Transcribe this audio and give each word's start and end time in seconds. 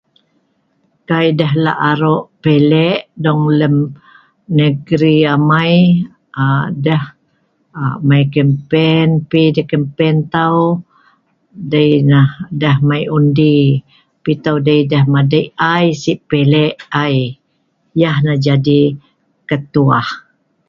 Kai 1.07 1.27
deh 1.39 1.53
la'aro'pile'k 1.65 3.01
dong 3.23 3.43
len 3.59 3.75
ngri 4.59 5.15
amai 5.33 5.75
deh 6.85 7.05
mai 8.07 8.23
kempen 8.33 9.09
pi' 9.29 9.53
deh 9.55 9.67
kempen 9.71 10.15
tau 10.33 10.57
dei' 11.71 12.01
nah 12.59 12.77
mai 12.89 13.03
undi 13.17 13.55
dei 14.67 14.81
deh 14.91 15.05
madik 15.13 15.47
ai 15.73 15.85
si 16.01 16.13
pilek 16.29 16.73
ai 17.03 17.17
yeh 18.01 18.17
nah 18.25 18.37
jadi 18.45 18.81
ketuah. 19.49 20.07